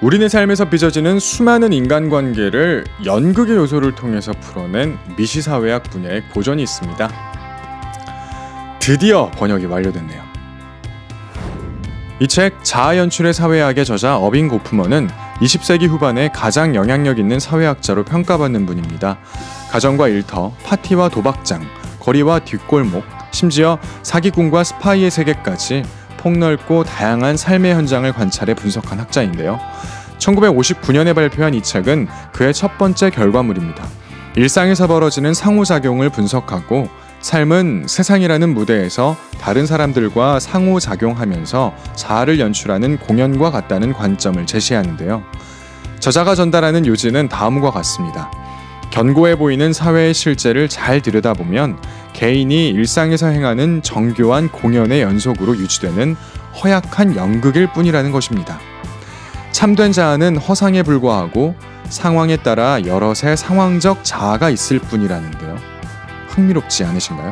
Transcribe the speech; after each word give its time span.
우리네 0.00 0.28
삶에서 0.28 0.66
빚어지는 0.70 1.18
수많은 1.18 1.72
인간관계를 1.72 2.84
연극의 3.04 3.56
요소를 3.56 3.94
통해서 3.96 4.32
풀어낸 4.40 4.96
미시사회학 5.16 5.82
분야의 5.84 6.28
고전이 6.32 6.62
있습니다. 6.62 7.10
드디어 8.78 9.30
번역이 9.32 9.66
완료됐네요. 9.66 10.28
이 12.20 12.26
책 12.26 12.64
자아 12.64 12.96
연출의 12.96 13.32
사회학의 13.32 13.84
저자 13.84 14.16
어빙 14.16 14.48
고프먼은 14.48 15.08
20세기 15.40 15.88
후반에 15.88 16.30
가장 16.34 16.74
영향력 16.74 17.18
있는 17.20 17.38
사회학자로 17.38 18.04
평가받는 18.04 18.66
분입니다. 18.66 19.18
가정과 19.70 20.08
일터, 20.08 20.52
파티와 20.64 21.10
도박장, 21.10 21.64
거리와 22.00 22.40
뒷골목, 22.40 23.04
심지어 23.30 23.78
사기꾼과 24.02 24.64
스파이의 24.64 25.10
세계까지 25.12 25.84
폭넓고 26.18 26.84
다양한 26.84 27.38
삶의 27.38 27.74
현장을 27.74 28.12
관찰해 28.12 28.54
분석한 28.54 29.00
학자인데요. 29.00 29.58
1959년에 30.18 31.14
발표한 31.14 31.54
이 31.54 31.62
책은 31.62 32.08
그의 32.32 32.52
첫 32.52 32.76
번째 32.76 33.08
결과물입니다. 33.08 33.86
일상에서 34.36 34.86
벌어지는 34.86 35.32
상호작용을 35.32 36.10
분석하고 36.10 36.88
삶은 37.20 37.86
세상이라는 37.88 38.54
무대에서 38.54 39.16
다른 39.40 39.66
사람들과 39.66 40.38
상호작용하면서 40.38 41.74
자아를 41.96 42.38
연출하는 42.38 42.98
공연과 42.98 43.50
같다는 43.50 43.92
관점을 43.92 44.44
제시하는데요. 44.46 45.22
저자가 45.98 46.34
전달하는 46.34 46.86
요지는 46.86 47.28
다음과 47.28 47.72
같습니다. 47.72 48.30
견고해 48.90 49.36
보이는 49.36 49.72
사회의 49.72 50.14
실제를 50.14 50.68
잘 50.68 51.00
들여다보면 51.02 51.78
개인이 52.18 52.70
일상에서 52.70 53.28
행하는 53.28 53.80
정교한 53.80 54.48
공연의 54.48 55.02
연속으로 55.02 55.56
유지되는 55.56 56.16
허약한 56.60 57.14
연극일 57.14 57.72
뿐이라는 57.72 58.10
것입니다. 58.10 58.58
참된 59.52 59.92
자아는 59.92 60.36
허상에 60.36 60.82
불과하고 60.82 61.54
상황에 61.88 62.36
따라 62.38 62.84
여럿의 62.84 63.36
상황적 63.36 64.02
자아가 64.02 64.50
있을 64.50 64.80
뿐이라는데요. 64.80 65.58
흥미롭지 66.30 66.82
않으신가요? 66.82 67.30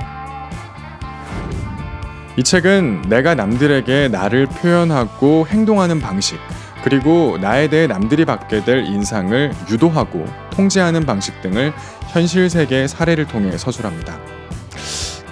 이 2.36 2.44
책은 2.44 3.06
내가 3.08 3.34
남들에게 3.34 4.06
나를 4.06 4.46
표현하고 4.46 5.48
행동하는 5.48 5.98
방식, 5.98 6.38
그리고 6.84 7.38
나에 7.40 7.66
대해 7.66 7.88
남들이 7.88 8.24
받게 8.24 8.64
될 8.64 8.84
인상을 8.84 9.52
유도하고 9.68 10.26
통제하는 10.50 11.04
방식 11.04 11.42
등을 11.42 11.72
현실 12.06 12.48
세계의 12.48 12.86
사례를 12.86 13.26
통해 13.26 13.58
서술합니다. 13.58 14.35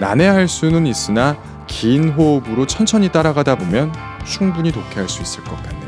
난해할 0.00 0.48
수는 0.48 0.87
있으나 0.87 1.37
긴 1.67 2.11
호흡으로 2.11 2.67
천천히 2.67 3.11
따라가다 3.11 3.56
보면 3.56 3.92
충분히 4.25 4.73
독해할 4.73 5.09
수 5.09 5.23
있을 5.23 5.45
것 5.45 5.56
같네요. 5.62 5.84